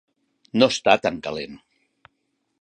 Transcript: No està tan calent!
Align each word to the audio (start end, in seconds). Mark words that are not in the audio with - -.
No 0.61 0.69
està 0.73 0.95
tan 1.03 1.19
calent! 1.29 1.61